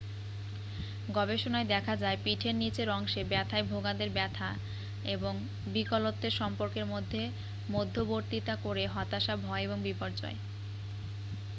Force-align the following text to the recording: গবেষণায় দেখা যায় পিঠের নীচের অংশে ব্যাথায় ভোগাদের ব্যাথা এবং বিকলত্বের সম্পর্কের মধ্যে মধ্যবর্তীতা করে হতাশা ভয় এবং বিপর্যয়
গবেষণায় 1.09 1.67
দেখা 1.67 1.93
যায় 1.95 2.17
পিঠের 2.23 2.55
নীচের 2.55 2.89
অংশে 2.89 3.21
ব্যাথায় 3.25 3.65
ভোগাদের 3.65 4.09
ব্যাথা 4.09 4.49
এবং 5.07 5.33
বিকলত্বের 5.67 6.33
সম্পর্কের 6.33 6.85
মধ্যে 6.85 7.21
মধ্যবর্তীতা 7.69 8.53
করে 8.63 8.83
হতাশা 8.87 9.35
ভয় 9.37 9.63
এবং 9.63 9.77
বিপর্যয় 9.81 10.37